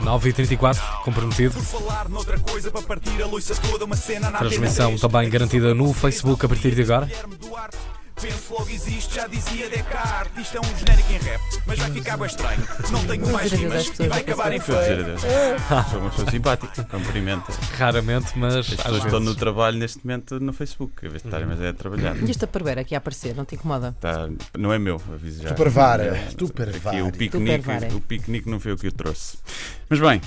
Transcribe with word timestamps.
9h34, 0.00 1.02
comprometido. 1.04 1.54
Coisa 2.46 3.54
toda, 3.54 3.86
Transmissão 4.38 4.96
também 4.96 5.28
3. 5.28 5.32
garantida 5.32 5.74
no 5.74 5.92
Facebook 5.92 6.44
a 6.44 6.48
partir 6.48 6.74
de 6.74 6.82
agora. 6.82 7.08
Penso 8.20 8.52
logo 8.52 8.68
existe, 8.70 9.14
já 9.14 9.26
dizia 9.26 9.68
Descartes. 9.70 10.42
Isto 10.42 10.56
é 10.58 10.60
um 10.60 10.76
genérico 10.78 11.12
em 11.12 11.16
rap, 11.18 11.40
mas 11.66 11.78
vai 11.78 11.90
ficar 11.90 12.16
bem 12.18 12.26
estranho. 12.26 12.60
Não 12.90 13.04
tenho 13.06 13.32
mais 13.32 13.50
rimas 13.52 13.92
e 13.98 14.08
vai 14.08 14.20
acabar 14.20 14.52
em 14.52 14.60
Foi 14.60 14.74
feio. 14.76 15.00
adeus. 15.00 15.20
Sou 15.90 16.00
uma 16.00 16.10
pessoa 16.10 16.30
simpática, 16.30 16.84
cumprimenta. 16.84 17.52
Raramente, 17.78 18.38
mas 18.38 18.54
As 18.56 18.68
pessoas 18.68 19.04
estão 19.04 19.20
no 19.20 19.34
trabalho 19.34 19.78
neste 19.78 20.04
momento 20.04 20.38
no 20.38 20.52
Facebook, 20.52 21.06
em 21.06 21.08
vez 21.08 21.22
de 21.22 21.28
estarem 21.28 21.46
mas 21.46 21.60
é 21.62 21.68
a 21.68 21.72
trabalhar. 21.72 22.14
E 22.16 22.30
esta 22.30 22.46
parveira 22.46 22.82
aqui 22.82 22.94
a 22.94 22.98
aparecer, 22.98 23.34
não 23.34 23.44
te 23.46 23.54
incomoda? 23.54 23.96
Tá, 24.00 24.28
não 24.58 24.70
é 24.72 24.78
meu, 24.78 25.00
aviso 25.12 25.42
já. 25.42 25.48
Tu 25.48 25.54
parvara, 25.54 26.04
É, 26.04 26.28
tu 26.36 26.44
Aqui 26.44 26.52
parvara. 26.52 27.04
o 27.04 27.12
piquenique, 27.12 27.68
o 27.94 28.00
piquenique 28.02 28.50
não 28.50 28.60
foi 28.60 28.72
o 28.72 28.76
que 28.76 28.86
eu 28.88 28.92
trouxe. 28.92 29.38
Mas 29.88 29.98
bem, 29.98 30.20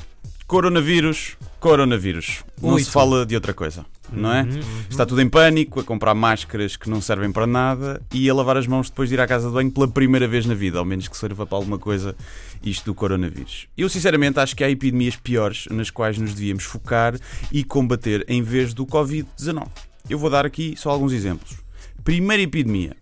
coronavírus, 0.48 1.38
coronavírus. 1.60 2.44
Não 2.61 2.74
Ui, 2.74 2.83
se 2.83 2.89
fala 2.89 3.24
de 3.25 3.36
outra 3.36 3.54
coisa, 3.54 3.86
não 4.12 4.34
é? 4.34 4.42
Uhum, 4.43 4.50
uhum. 4.50 4.62
Está 4.89 5.06
tudo 5.06 5.21
em 5.21 5.30
pânico, 5.30 5.80
a 5.80 5.84
comprar 5.84 6.14
máscaras 6.14 6.75
que 6.75 6.89
não 6.89 7.02
servem 7.02 7.32
para 7.32 7.48
nada 7.48 8.02
e 8.14 8.30
a 8.30 8.34
lavar 8.34 8.57
as 8.57 8.68
mãos 8.68 8.89
depois 8.89 9.10
de 9.10 9.16
ir 9.16 9.21
à 9.21 9.28
casa 9.28 9.48
de 9.48 9.54
banho 9.54 9.71
pela 9.71 9.88
primeira 9.88 10.28
vez 10.28 10.46
na 10.46 10.54
vida, 10.54 10.80
ao 10.80 10.86
menos 10.86 11.07
que 11.07 11.18
sirva 11.18 11.46
para 11.46 11.57
alguma 11.57 11.80
coisa 11.80 12.16
isto 12.64 12.86
do 12.86 12.96
coronavírus. 12.96 13.68
Eu 13.78 13.89
sinceramente 13.89 14.39
acho 14.39 14.56
que 14.56 14.64
há 14.64 14.70
epidemias 14.70 15.16
piores 15.16 15.66
nas 15.70 15.89
quais 15.89 16.18
nos 16.18 16.34
devíamos 16.34 16.64
focar 16.64 17.16
e 17.52 17.64
combater 17.64 18.25
em 18.28 18.42
vez 18.42 18.74
do 18.74 18.86
Covid-19. 18.86 19.68
Eu 20.10 20.20
vou 20.20 20.30
dar 20.30 20.46
aqui 20.46 20.75
só 20.78 20.89
alguns 20.89 21.14
exemplos. 21.14 21.58
Primeira 22.04 22.44
epidemia: 22.44 22.96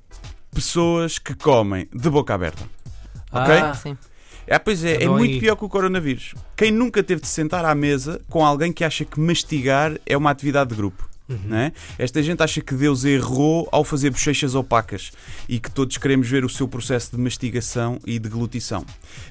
pessoas 0.54 1.18
que 1.18 1.34
comem 1.34 1.88
de 1.94 2.10
boca 2.10 2.34
aberta. 2.34 2.64
Ok? 3.32 3.54
Ah, 3.54 3.74
Sim. 3.74 3.98
Ah, 4.52 4.60
pois 4.60 4.84
é, 4.84 5.04
é 5.04 5.08
muito 5.08 5.34
aí. 5.34 5.40
pior 5.40 5.56
que 5.56 5.66
o 5.66 5.70
coronavírus. 5.70 6.36
Quem 6.58 6.72
nunca 6.72 7.02
teve 7.02 7.22
de 7.22 7.28
sentar 7.28 7.64
à 7.64 7.74
mesa 7.74 8.22
com 8.30 8.46
alguém 8.46 8.74
que 8.74 8.84
acha 8.84 9.06
que 9.06 9.20
mastigar 9.20 9.98
é 10.06 10.18
uma 10.18 10.30
atividade 10.30 10.72
de 10.72 10.76
grupo? 10.76 11.11
Não 11.46 11.58
é? 11.58 11.72
Esta 11.98 12.22
gente 12.22 12.42
acha 12.42 12.62
que 12.62 12.74
Deus 12.74 13.04
errou 13.04 13.68
ao 13.72 13.84
fazer 13.84 14.10
bochechas 14.10 14.56
opacas 14.56 15.12
e 15.48 15.60
que 15.60 15.70
todos 15.70 15.98
queremos 15.98 16.28
ver 16.28 16.46
o 16.46 16.50
seu 16.50 16.68
processo 16.68 17.16
de 17.16 17.22
mastigação 17.22 18.00
e 18.06 18.14
de 18.14 18.20
deglutição. 18.20 18.86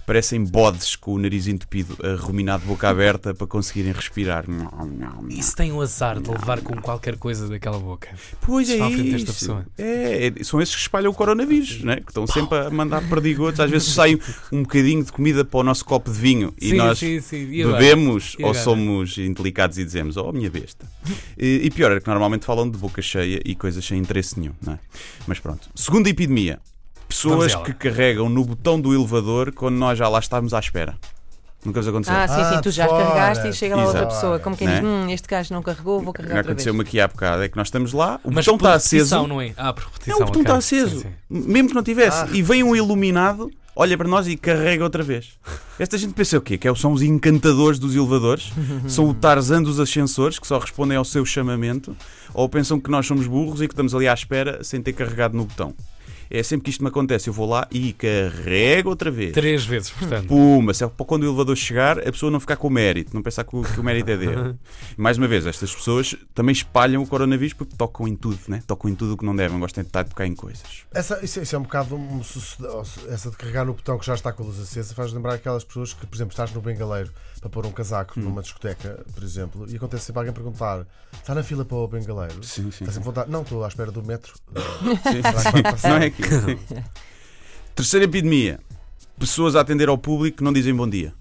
Parecem 0.07 0.45
bodes 0.45 0.97
com 0.97 1.15
o 1.15 1.19
nariz 1.19 1.47
entupido 1.47 1.97
a 2.03 2.15
ruminar 2.21 2.59
de 2.59 2.67
boca 2.67 2.89
aberta 2.89 3.35
para 3.35 3.47
conseguirem 3.47 3.93
respirar. 3.93 4.45
E 5.29 5.43
se 5.43 5.55
tem 5.55 5.73
o 5.73 5.81
azar 5.81 6.21
de 6.21 6.31
levar 6.31 6.61
com 6.61 6.77
qualquer 6.81 7.17
coisa 7.17 7.49
daquela 7.49 7.79
boca? 7.79 8.09
Pois 8.41 8.69
é 8.69 8.77
isso. 8.89 9.57
É, 9.79 10.27
é, 10.27 10.45
são 10.45 10.61
esses 10.61 10.75
que 10.75 10.83
espalham 10.83 11.11
o 11.11 11.15
coronavírus, 11.15 11.83
né? 11.83 11.97
que 11.97 12.11
estão 12.11 12.27
sempre 12.27 12.59
a 12.59 12.71
mandar 12.71 13.07
perdigotos. 13.09 13.61
Às 13.61 13.71
vezes 13.71 13.89
sai 13.89 14.19
um 14.53 14.63
bocadinho 14.63 15.05
de 15.05 15.13
comida 15.13 15.45
para 15.45 15.61
o 15.61 15.63
nosso 15.63 15.85
copo 15.85 16.11
de 16.11 16.19
vinho 16.19 16.53
e 16.61 16.71
sim, 16.71 16.77
nós 16.77 16.99
sim, 16.99 17.21
sim. 17.21 17.51
E 17.51 17.65
bebemos 17.65 18.37
E 18.39 18.45
ou 18.45 18.55
somos 18.55 19.17
indelicados 19.19 19.79
e 19.79 19.85
dizemos, 19.85 20.17
oh 20.17 20.33
minha 20.33 20.51
besta. 20.51 20.87
E, 21.39 21.61
e 21.65 21.71
pior 21.71 21.90
é 21.97 22.01
que 22.01 22.09
normalmente 22.09 22.45
falam 22.47 22.69
de 22.71 22.77
boca 22.79 23.01
cheia 23.03 23.41
e 23.45 23.55
coisas 23.55 23.85
sem 23.85 23.99
interesse 23.99 24.39
nenhum, 24.39 24.53
não 24.63 24.75
é? 24.75 24.79
Mas 25.27 25.39
pronto. 25.39 25.69
Segunda 25.75 26.09
epidemia. 26.09 26.59
Pessoas 27.09 27.55
que 27.57 27.73
carregam 27.75 28.29
no 28.29 28.45
botão 28.45 28.81
do 28.81 28.95
elevador 28.95 29.53
quando 29.53 29.75
nós 29.77 29.99
já 29.99 30.09
lá 30.09 30.19
estamos 30.21 30.55
à 30.55 30.59
espera. 30.61 30.97
Nunca 31.65 31.81
vos 31.81 31.89
aconteceu? 31.89 32.15
Ah, 32.17 32.27
sim, 32.27 32.35
sim, 32.37 32.55
Ah, 32.55 32.61
tu 32.63 32.71
já 32.71 32.87
fora. 32.89 33.05
carregaste 33.05 33.49
e 33.49 33.53
chega 33.53 33.77
lá 33.77 33.83
outra 33.85 34.01
Exato. 34.01 34.15
pessoa. 34.15 34.39
Como 34.39 34.57
quem 34.57 34.67
Né? 34.67 34.77
diz, 34.81 34.85
hum, 34.89 35.11
este 35.11 35.29
gajo 35.29 35.53
não 35.53 35.63
carregou, 35.63 36.01
vou 36.01 36.11
carregar 36.13 36.37
outra 36.39 36.55
vez. 36.55 36.67
aconteceu-me 36.67 36.81
aqui 36.81 36.99
há 36.99 37.07
bocado. 37.07 37.43
É 37.43 37.49
que 37.51 37.57
nós 37.57 37.67
estamos 37.67 37.93
lá, 37.93 38.19
o 38.25 38.31
Mas 38.31 38.47
botão 38.47 38.57
por 38.57 38.65
está 38.67 38.75
aceso. 38.77 39.15
repetição, 39.15 39.27
não 39.27 39.41
é? 39.43 39.53
Ah, 39.59 39.73
por 39.75 39.85
repetição. 39.85 40.19
Não, 40.21 40.23
o 40.23 40.27
botão 40.27 40.41
ok. 40.41 40.43
está 40.43 40.57
aceso. 40.57 41.01
Sim, 41.01 41.09
sim. 41.09 41.13
Mesmo 41.51 41.69
que 41.69 41.75
não 41.75 41.83
tivesse. 41.83 42.23
Ah. 42.25 42.29
E 42.33 42.41
vem 42.41 42.63
um 42.63 42.75
iluminado, 42.75 43.51
olha 43.81 43.97
para 43.97 44.07
nós 44.07 44.29
e 44.29 44.37
carrega 44.37 44.85
outra 44.85 45.03
vez. 45.03 45.39
Esta 45.79 45.97
gente 45.97 46.13
pensa 46.13 46.37
o 46.37 46.41
quê? 46.43 46.59
Que 46.59 46.69
é- 46.69 46.75
são 46.75 46.93
os 46.93 47.01
encantadores 47.01 47.79
dos 47.79 47.97
elevadores? 47.97 48.53
são 48.87 49.09
o 49.09 49.15
Tarzan 49.15 49.63
dos 49.63 49.81
ascensores 49.81 50.39
que 50.39 50.47
só 50.47 50.59
respondem 50.59 50.99
ao 50.99 51.05
seu 51.05 51.25
chamamento? 51.25 51.97
Ou 52.35 52.47
pensam 52.47 52.79
que 52.79 52.91
nós 52.91 53.07
somos 53.07 53.27
burros 53.27 53.63
e 53.63 53.67
que 53.67 53.73
estamos 53.73 53.95
ali 53.95 54.07
à 54.07 54.13
espera 54.13 54.63
sem 54.63 54.83
ter 54.83 54.93
carregado 54.93 55.35
no 55.35 55.47
botão? 55.47 55.75
É 56.31 56.43
sempre 56.43 56.65
que 56.65 56.71
isto 56.71 56.83
me 56.83 56.89
acontece. 56.89 57.29
Eu 57.29 57.33
vou 57.33 57.49
lá 57.49 57.67
e 57.71 57.93
carrego 57.93 58.91
outra 58.91 59.11
vez. 59.11 59.33
Três 59.33 59.65
vezes, 59.65 59.91
portanto. 59.91 60.29
Puma, 60.29 60.73
se 60.73 60.85
é 60.85 60.89
para 60.89 61.05
quando 61.07 61.25
o 61.25 61.27
elevador 61.27 61.57
chegar, 61.57 61.99
a 61.99 62.13
pessoa 62.13 62.31
não 62.31 62.39
ficar 62.39 62.57
com 62.57 62.69
o 62.69 62.71
mérito, 62.71 63.15
não 63.15 63.23
pensar 63.23 63.45
que 63.45 63.57
o, 63.57 63.63
que 63.63 63.81
o 63.81 63.83
mérito 63.83 64.11
é 64.11 64.17
dele. 64.17 64.55
E 64.97 65.01
mais 65.01 65.19
uma 65.19 65.27
vez, 65.27 65.45
estas 65.45 65.75
pessoas 65.75 66.15
também 66.35 66.53
espalham 66.53 67.03
o 67.03 67.07
coronavírus 67.07 67.53
porque 67.53 67.75
tocam 67.77 68.07
em 68.07 68.15
tudo, 68.15 68.39
né? 68.49 68.63
tocam 68.67 68.89
em 68.91 68.95
tudo 68.95 69.15
o 69.15 69.17
que 69.17 69.25
não 69.25 69.35
devem, 69.35 69.59
gostam 69.59 69.83
de 69.83 69.89
estar 69.89 70.01
a 70.01 70.05
tocar 70.05 70.27
em 70.27 70.35
coisas. 70.35 70.85
Essa, 70.93 71.19
isso, 71.25 71.41
isso 71.41 71.57
é 71.57 71.59
um 71.59 71.63
bocado 71.63 71.97
um 71.97 72.21
essa 73.09 73.31
de 73.31 73.37
carregar 73.37 73.65
no 73.65 73.75
botão 73.75 73.99
que 73.99 74.07
já 74.07 74.15
está 74.15 74.33
com 74.33 74.43
a 74.43 74.47
luz 74.47 74.61
acesa 74.61 74.95
faz 74.95 75.13
lembrar 75.13 75.35
aquelas 75.35 75.65
pessoas 75.65 75.93
que, 75.93 76.07
por 76.07 76.17
exemplo, 76.17 76.33
estás 76.33 76.53
no 76.53 76.61
bengaleiro 76.61 77.11
para 77.41 77.49
pôr 77.49 77.67
um 77.67 77.73
casaco 77.73 78.21
Hum. 78.21 78.25
numa 78.25 78.43
discoteca, 78.43 79.05
por 79.15 79.23
exemplo, 79.23 79.67
e 79.69 79.77
acontece 79.77 80.07
sempre 80.07 80.21
alguém 80.21 80.33
perguntar: 80.33 80.87
está 81.13 81.35
na 81.35 81.43
fila 81.43 81.65
para 81.65 81.77
o 81.77 81.89
bengaleiro? 81.89 82.43
Sim, 82.45 82.71
sim. 82.71 82.85
Está 82.85 82.93
sempre 82.93 83.05
vontade. 83.05 83.31
Não, 83.31 83.43
estou 83.43 83.65
à 83.65 83.69
espera 83.69 83.91
do 83.91 84.03
metro. 84.03 84.35
Sim, 85.11 85.23
que 85.53 85.63
passar? 85.63 85.89
Não 85.91 85.97
é 85.97 86.11
aqui. 86.25 86.85
Terceira 87.75 88.05
epidemia. 88.05 88.61
Pessoas 89.19 89.55
a 89.57 89.61
atender 89.61 89.89
ao 89.89 89.99
público 89.99 90.39
que 90.39 90.45
não 90.45 90.53
dizem 90.53 90.75
bom 90.75 90.89
dia. 90.89 91.13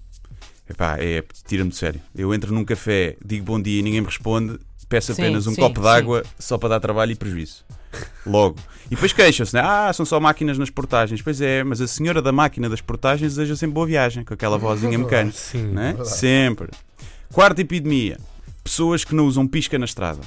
Epá, 0.68 0.96
é, 0.98 1.24
tira-me 1.46 1.70
de 1.70 1.76
sério. 1.76 2.00
Eu 2.14 2.32
entro 2.32 2.54
num 2.54 2.64
café, 2.64 3.16
digo 3.24 3.44
bom 3.44 3.60
dia 3.60 3.80
e 3.80 3.82
ninguém 3.82 4.00
me 4.00 4.06
responde, 4.06 4.58
peço 4.88 5.14
Sim, 5.14 5.22
apenas 5.22 5.46
um 5.46 5.54
sim, 5.54 5.60
copo 5.60 5.80
de 5.80 5.88
água 5.88 6.24
só 6.38 6.56
para 6.56 6.70
dar 6.70 6.80
trabalho 6.80 7.12
e 7.12 7.16
prejuízo. 7.16 7.64
Logo. 8.24 8.56
E 8.86 8.90
depois 8.90 9.12
queixam-se, 9.12 9.54
né? 9.54 9.62
Ah, 9.64 9.92
são 9.92 10.04
só 10.06 10.20
máquinas 10.20 10.58
nas 10.58 10.70
portagens. 10.70 11.22
Pois 11.22 11.40
é, 11.40 11.64
mas 11.64 11.80
a 11.80 11.86
senhora 11.86 12.20
da 12.22 12.32
máquina 12.32 12.68
das 12.68 12.80
portagens 12.80 13.34
deseja 13.34 13.56
sempre 13.56 13.74
boa 13.74 13.86
viagem, 13.86 14.24
com 14.24 14.34
aquela 14.34 14.58
vozinha 14.58 14.96
mecânica. 14.98 15.36
Sim. 15.36 15.68
né? 15.68 15.96
Sempre. 16.04 16.68
Quarta 17.32 17.60
epidemia. 17.60 18.18
Pessoas 18.62 19.04
que 19.04 19.14
não 19.14 19.26
usam 19.26 19.46
pisca 19.46 19.78
na 19.78 19.84
estrada. 19.84 20.20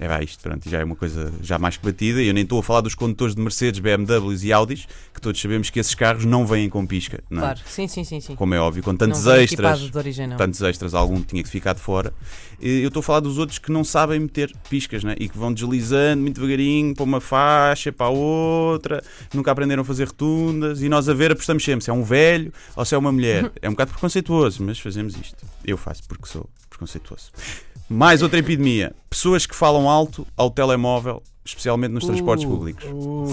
É 0.00 0.06
pá, 0.06 0.22
isto 0.22 0.40
pronto, 0.40 0.68
já 0.68 0.78
é 0.78 0.84
uma 0.84 0.94
coisa 0.94 1.32
já 1.42 1.58
mais 1.58 1.76
que 1.76 1.84
batida. 1.84 2.22
E 2.22 2.28
eu 2.28 2.34
nem 2.34 2.44
estou 2.44 2.60
a 2.60 2.62
falar 2.62 2.82
dos 2.82 2.94
condutores 2.94 3.34
de 3.34 3.42
Mercedes, 3.42 3.80
BMWs 3.80 4.44
e 4.44 4.52
Audis, 4.52 4.86
que 5.12 5.20
todos 5.20 5.40
sabemos 5.40 5.70
que 5.70 5.80
esses 5.80 5.94
carros 5.94 6.24
não 6.24 6.46
vêm 6.46 6.68
com 6.68 6.86
pisca. 6.86 7.20
Não 7.28 7.38
é? 7.38 7.40
Claro, 7.40 7.60
sim, 7.66 7.88
sim, 7.88 8.04
sim. 8.04 8.20
sim. 8.20 8.36
Como 8.36 8.54
é 8.54 8.60
óbvio, 8.60 8.82
com 8.82 8.94
tantos 8.94 9.24
não 9.24 9.36
extras. 9.36 9.90
de 9.90 9.98
origem, 9.98 10.26
não. 10.28 10.36
Tantos 10.36 10.62
extras, 10.62 10.94
algum 10.94 11.20
tinha 11.20 11.42
que 11.42 11.48
ficar 11.48 11.74
de 11.74 11.80
fora. 11.80 12.12
E 12.60 12.80
Eu 12.80 12.88
estou 12.88 13.00
a 13.00 13.02
falar 13.02 13.20
dos 13.20 13.38
outros 13.38 13.58
que 13.58 13.72
não 13.72 13.82
sabem 13.82 14.20
meter 14.20 14.52
piscas 14.70 15.02
né? 15.02 15.16
e 15.18 15.28
que 15.28 15.36
vão 15.36 15.52
deslizando 15.52 16.22
muito 16.22 16.40
devagarinho 16.40 16.94
para 16.94 17.04
uma 17.04 17.20
faixa, 17.20 17.92
para 17.92 18.06
a 18.06 18.10
outra, 18.10 19.02
nunca 19.34 19.50
aprenderam 19.50 19.82
a 19.82 19.84
fazer 19.84 20.04
rotundas 20.04 20.80
e 20.80 20.88
nós 20.88 21.08
a 21.08 21.14
ver 21.14 21.32
apostamos 21.32 21.64
sempre 21.64 21.84
se 21.84 21.90
é 21.90 21.92
um 21.92 22.02
velho 22.04 22.52
ou 22.76 22.84
se 22.84 22.94
é 22.94 22.98
uma 22.98 23.12
mulher. 23.12 23.50
É 23.60 23.68
um 23.68 23.72
bocado 23.72 23.90
preconceituoso, 23.90 24.62
mas 24.62 24.78
fazemos 24.78 25.16
isto. 25.16 25.44
Eu 25.64 25.76
faço 25.76 26.02
porque 26.06 26.26
sou 26.26 26.48
preconceituoso. 26.70 27.30
Mais 27.88 28.22
outra 28.22 28.38
epidemia: 28.38 28.94
pessoas 29.08 29.46
que 29.46 29.54
falam 29.54 29.88
alto 29.88 30.26
ao 30.36 30.50
telemóvel, 30.50 31.22
especialmente 31.44 31.92
nos 31.92 32.04
transportes 32.04 32.44
Uh. 32.44 32.48
públicos. 32.50 32.84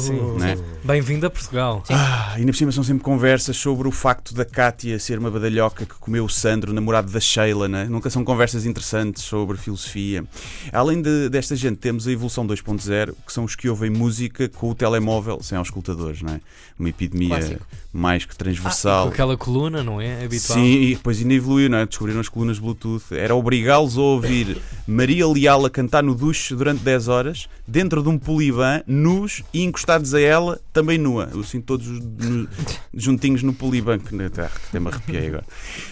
Sim, 0.02 0.14
Né? 0.40 0.58
Bem-vindo 0.86 1.26
a 1.26 1.30
Portugal. 1.30 1.84
Ah, 1.90 2.34
ainda 2.36 2.52
por 2.52 2.58
cima 2.58 2.72
são 2.72 2.84
sempre 2.84 3.04
conversas 3.04 3.58
sobre 3.58 3.88
o 3.88 3.92
facto 3.92 4.34
da 4.34 4.46
Cátia 4.46 4.98
ser 5.00 5.20
uma 5.20 5.30
badalhoca 5.30 5.86
que 5.86 5.96
comeu 5.96 6.24
o 6.24 6.30
Sandro, 6.30 6.72
namorado 6.72 7.12
da 7.12 7.20
Sheila, 7.20 7.68
né? 7.68 7.86
nunca 7.90 8.10
são 8.10 8.24
conversas 8.24 8.66
interessantes 8.66 9.24
sobre 9.24 9.58
filosofia. 9.58 10.24
Além 10.72 11.02
de- 11.02 11.28
desta 11.28 11.56
gente, 11.58 11.78
temos 11.78 12.08
a 12.08 12.12
evolução 12.12 12.46
2.0, 12.48 13.14
que 13.26 13.34
são 13.34 13.44
os 13.44 13.56
que 13.56 13.68
ouvem 13.68 13.90
música 13.90 14.48
com 14.48 14.70
o 14.70 14.76
telemóvel 14.76 15.40
sem 15.44 15.58
auscultadores, 15.58 16.22
não 16.22 16.36
é? 16.36 16.42
Uma 16.80 16.90
epidemia 16.90 17.30
Clássico. 17.30 17.66
mais 17.92 18.24
que 18.26 18.32
Com 18.32 18.38
transversal. 18.38 19.08
aquela 19.10 19.36
coluna, 19.38 19.82
não 19.84 20.00
é? 20.00 20.24
Habitual. 20.24 20.58
Sim, 20.60 20.66
e 20.82 20.96
depois 20.96 21.18
ainda 21.20 21.34
evoluiu, 21.34 21.70
não 21.70 21.80
é? 21.80 21.86
Descobriram 21.86 22.20
as 22.22 22.30
colunas 22.30 22.60
Bluetooth. 22.60 23.04
Era 23.12 23.34
obrigá-los 23.36 23.98
a 23.98 24.02
ouvir 24.02 24.58
Maria 24.88 25.28
Leal 25.28 25.66
a 25.66 25.70
cantar 25.70 26.04
no 26.04 26.14
duche 26.14 26.54
durante 26.56 26.84
10 26.84 27.08
horas, 27.08 27.50
dentro 27.68 28.04
de 28.04 28.10
um 28.10 28.20
poliban, 28.20 28.84
nus 28.86 29.42
e 29.52 29.64
encostados 29.64 30.14
a 30.14 30.22
ela, 30.22 30.60
também 30.72 30.98
nua. 30.98 31.30
Eu 31.34 31.44
sinto 31.44 31.66
todos 31.66 31.88
nu- 31.88 32.48
juntinhos 32.94 33.42
no 33.42 33.52
poliban, 33.52 33.98
que 33.98 34.16
ah, 34.40 34.50
até 34.68 34.80
me 34.80 34.88
arrepiei 34.88 35.28
agora. 35.28 35.46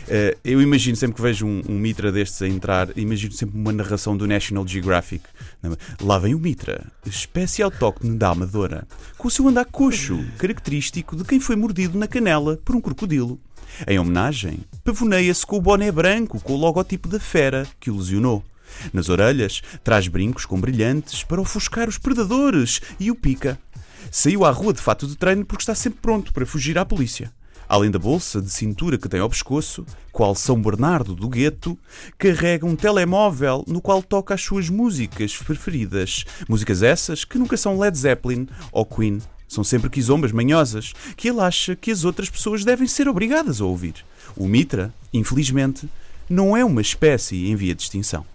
Eh, 0.08 0.38
eu 0.44 0.62
imagino 0.62 0.96
sempre 0.96 1.16
que 1.16 1.22
vejo 1.24 1.45
um, 1.48 1.62
um 1.68 1.80
Mitra 1.80 2.12
destes 2.12 2.42
a 2.44 2.48
entrar, 2.48 2.90
imagino 2.95 3.34
sempre 3.34 3.57
uma 3.60 3.72
narração 3.74 4.16
do 4.16 4.28
National 4.28 4.68
Geographic. 4.68 5.24
Lá 6.00 6.19
vem 6.19 6.36
o 6.36 6.40
Mitra, 6.40 6.86
espécie 7.06 7.63
autóctone 7.63 8.16
da 8.16 8.30
Amadora, 8.30 8.88
com 9.18 9.28
o 9.28 9.31
seu 9.31 9.48
andar 9.48 9.66
coxo, 9.66 10.24
característico 10.38 11.16
de 11.16 11.24
quem 11.24 11.40
foi 11.40 11.56
mordido 11.56 11.98
na 11.98 12.07
canela 12.07 12.60
por 12.63 12.75
um 12.75 12.81
crocodilo. 12.81 13.40
Em 13.88 13.98
homenagem, 13.98 14.60
pavoneia-se 14.84 15.44
com 15.48 15.57
o 15.57 15.62
boné 15.62 15.92
branco 15.92 16.40
com 16.40 16.54
o 16.54 16.57
logotipo 16.57 17.07
da 17.10 17.19
fera 17.19 17.66
que 17.80 17.90
o 17.90 17.98
lesionou. 17.98 18.44
Nas 18.92 19.10
orelhas, 19.10 19.62
traz 19.83 20.07
brincos 20.07 20.45
com 20.45 20.60
brilhantes 20.60 21.24
para 21.24 21.42
ofuscar 21.42 21.88
os 21.88 21.98
predadores 21.98 22.81
e 23.00 23.10
o 23.12 23.15
pica. 23.15 23.60
Saiu 24.12 24.45
à 24.45 24.51
rua 24.51 24.74
de 24.74 24.81
fato 24.81 25.07
de 25.07 25.15
treino 25.15 25.45
porque 25.45 25.63
está 25.63 25.75
sempre 25.75 26.00
pronto 26.01 26.33
para 26.33 26.45
fugir 26.45 26.77
à 26.77 26.86
polícia. 26.86 27.31
Além 27.68 27.89
da 27.89 27.98
bolsa 27.98 28.42
de 28.42 28.50
cintura 28.50 28.98
que 28.98 29.10
tem 29.10 29.19
ao 29.19 29.30
pescoço, 29.30 29.86
qual 30.12 30.36
São 30.36 30.62
Bernardo 30.62 31.15
do 31.15 31.30
Gueto, 31.30 31.77
carrega 32.18 32.65
um 32.65 32.75
telemóvel 32.75 33.63
no 33.68 33.81
qual 33.81 34.04
toca 34.04 34.33
as 34.33 34.42
suas 34.42 34.69
músicas 34.69 35.36
preferidas. 35.38 36.25
Músicas 36.48 36.83
essas 36.83 37.24
que 37.24 37.38
nunca 37.38 37.57
são 37.57 37.80
Led 37.80 37.98
Zeppelin 37.98 38.48
ou 38.71 38.86
Queen. 38.86 39.19
São 39.48 39.63
sempre 39.63 39.89
quizombas 39.89 40.31
manhosas 40.31 40.94
que 41.16 41.30
ele 41.30 41.39
acha 41.39 41.75
que 41.75 41.92
as 41.92 42.04
outras 42.04 42.30
pessoas 42.30 42.66
devem 42.66 42.88
ser 42.88 43.07
obrigadas 43.07 43.62
a 43.62 43.66
ouvir. 43.66 43.95
O 44.36 44.48
Mitra, 44.48 44.94
infelizmente, 45.13 45.88
não 46.30 46.56
é 46.56 46.63
uma 46.63 46.81
espécie 46.81 47.48
em 47.48 47.56
via 47.56 47.75
de 47.75 47.83
extinção. 47.83 48.25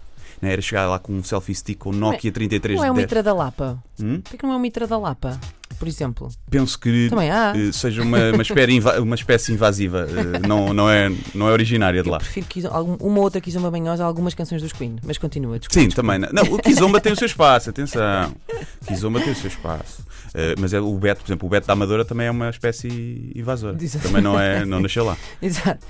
Não 0.41 0.49
era 0.49 0.61
chegar 0.61 0.87
lá 0.87 0.99
com 0.99 1.13
um 1.13 1.23
selfie 1.23 1.53
stick 1.55 1.79
com 1.79 1.89
um 1.89 1.93
Nokia 1.93 2.31
3310. 2.31 2.79
Não 2.79 2.85
é 2.85 2.91
o 2.91 2.95
Mitra 2.95 3.21
da 3.21 3.33
Lapa. 3.33 3.81
Hum? 3.99 4.21
Por 4.21 4.37
que 4.37 4.45
não 4.45 4.53
é 4.53 4.55
o 4.55 4.59
Mitra 4.59 4.87
da 4.87 4.97
Lapa, 4.97 5.39
por 5.77 5.87
exemplo? 5.87 6.29
Penso 6.49 6.79
que 6.79 7.09
eh, 7.11 7.71
seja 7.73 8.01
uma, 8.01 8.31
uma, 8.31 8.41
espécie 8.41 8.79
uma 8.99 9.15
espécie 9.15 9.51
invasiva. 9.51 10.07
eh, 10.09 10.47
não, 10.47 10.73
não, 10.73 10.89
é, 10.89 11.11
não 11.35 11.49
é 11.49 11.51
originária 11.51 12.01
de 12.01 12.09
lá. 12.09 12.19
Prefiro 12.19 12.45
que 12.47 12.63
uma 12.99 13.19
outra 13.19 13.41
Kizomba 13.41 13.69
banhosa 13.69 14.05
algumas 14.05 14.33
canções 14.33 14.61
dos 14.61 14.71
Queen. 14.71 14.95
Mas 15.03 15.17
continua, 15.17 15.59
desculpa. 15.59 15.81
Sim, 15.81 15.89
também. 15.95 16.19
Não, 16.19 16.43
o 16.43 16.59
Kizomba 16.59 17.01
tem 17.01 17.11
o 17.11 17.15
seu 17.15 17.25
espaço, 17.25 17.69
atenção. 17.69 18.33
O 18.81 18.85
Kizomba 18.85 19.19
tem 19.19 19.33
o 19.33 19.35
seu 19.35 19.47
espaço. 19.47 20.09
Eh, 20.33 20.55
mas 20.59 20.73
é 20.73 20.79
o 20.79 20.93
Beto, 20.97 21.21
por 21.21 21.27
exemplo, 21.29 21.47
o 21.47 21.49
Beto 21.49 21.67
da 21.67 21.73
Amadora 21.73 22.05
também 22.05 22.27
é 22.27 22.31
uma 22.31 22.49
espécie 22.49 23.31
invasora. 23.35 23.77
Exato. 23.81 24.07
Também 24.07 24.21
não, 24.21 24.39
é, 24.39 24.65
não 24.65 24.79
nasceu 24.79 25.03
lá. 25.03 25.17
Exato. 25.41 25.85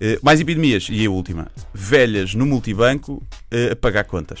Eh, 0.00 0.18
mais 0.22 0.40
epidemias, 0.40 0.88
e 0.90 1.04
a 1.06 1.10
última. 1.10 1.48
Velhas 1.72 2.34
no 2.34 2.46
multibanco 2.46 3.22
a 3.72 3.76
pagar 3.76 4.04
contas. 4.04 4.40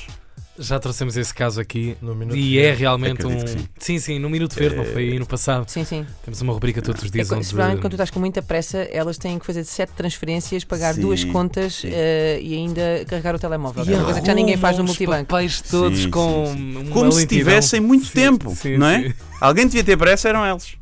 Já 0.58 0.78
trouxemos 0.78 1.16
esse 1.16 1.32
caso 1.32 1.58
aqui. 1.62 1.96
No 2.02 2.14
minuto 2.14 2.36
E 2.36 2.58
é 2.58 2.74
realmente 2.74 3.26
um. 3.26 3.38
Sim. 3.46 3.66
Sim, 3.78 3.98
sim, 3.98 4.18
no 4.18 4.28
Minuto 4.28 4.54
Verde, 4.54 4.76
não 4.76 4.84
foi 4.84 5.04
aí 5.12 5.18
no 5.18 5.24
passado. 5.24 5.66
Sim, 5.68 5.82
sim. 5.82 6.06
Temos 6.22 6.42
uma 6.42 6.52
rubrica 6.52 6.82
todos 6.82 7.02
os 7.02 7.08
É, 7.08 7.12
dias 7.12 7.28
co- 7.30 7.36
onde. 7.36 7.46
Seguramente 7.46 7.80
quando 7.80 7.92
tu 7.92 7.94
estás 7.94 8.10
com 8.10 8.20
muita 8.20 8.42
pressa, 8.42 8.78
elas 8.92 9.16
têm 9.16 9.38
que 9.38 9.46
fazer 9.46 9.64
sete 9.64 9.92
transferências, 9.94 10.62
pagar 10.62 10.94
Sim, 10.94 11.00
duas 11.00 11.24
contas 11.24 11.82
eh, 11.86 12.38
e 12.42 12.52
ainda 12.54 12.82
carregar 13.08 13.34
o 13.34 13.38
telemóvel. 13.38 13.82
E 13.86 13.94
É 13.94 13.96
uma 13.96 14.04
coisa 14.04 14.20
que 14.20 14.26
já 14.26 14.34
ninguém 14.34 14.58
faz 14.58 14.76
no 14.76 14.84
multibanco. 14.84 15.24
papéis 15.24 15.62
todos 15.62 16.02
Sim, 16.02 16.10
com. 16.10 16.46
sim, 16.54 16.76
uma 16.76 16.90
Como 16.90 17.10
se 17.12 17.18
lentidão. 17.20 17.38
tivessem 17.44 17.80
muito 17.80 18.04
Sim, 18.08 18.12
tempo, 18.12 18.54
sim, 18.54 18.76
não 18.76 18.86
é? 18.88 19.14
Alguém 19.40 19.66
devia 19.66 19.82
ter 19.82 19.96
pressa, 19.96 20.28
eram 20.28 20.44
eles. 20.46 20.76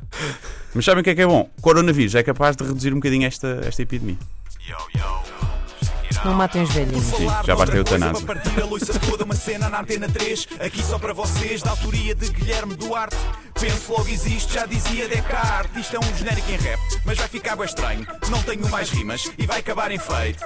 Mas 0.75 0.83
sabem 0.83 0.99
o 0.99 1.03
que 1.03 1.11
é 1.11 1.15
que 1.15 1.21
é 1.21 1.25
bom? 1.27 1.49
Coronavírus 1.61 2.13
é 2.15 2.21
capaz 2.23 2.57
de 2.57 2.63
reduzir 2.65 2.91
um 2.91 2.97
bocadinho 2.97 3.25
esta, 3.25 3.61
esta 3.65 3.81
epidemia. 3.81 4.17
Não 6.23 6.33
matem 6.33 6.61
os 6.61 6.69
velhinhos. 6.69 7.03
Sim, 7.03 7.27
já 7.43 7.55
basta 7.55 7.73
a 7.73 7.77
eutanásia. 7.77 8.25
Para 8.25 8.35
partir 8.35 8.61
a 8.61 8.65
louça 8.65 8.99
toda, 8.99 9.23
uma 9.23 9.35
cena 9.35 9.69
na 9.69 9.81
antena 9.81 10.07
3. 10.07 10.47
Aqui 10.59 10.83
só 10.83 10.99
para 10.99 11.13
vocês, 11.13 11.61
da 11.63 11.71
autoria 11.71 12.13
de 12.13 12.29
Guilherme 12.29 12.75
Duarte. 12.75 13.17
Penso 13.59 13.91
logo 13.91 14.07
existe, 14.07 14.53
já 14.53 14.65
dizia 14.65 15.07
Descartes. 15.07 15.85
Isto 15.85 15.95
é 15.95 15.99
um 15.99 16.17
genérico 16.17 16.51
em 16.51 16.57
rap, 16.57 16.79
mas 17.05 17.17
vai 17.17 17.27
ficar 17.27 17.55
bem 17.55 17.65
estranho. 17.65 18.07
Não 18.29 18.41
tenho 18.43 18.69
mais 18.69 18.89
rimas 18.89 19.31
e 19.37 19.45
vai 19.45 19.59
acabar 19.59 19.91
em 19.91 19.99
feito. 19.99 20.43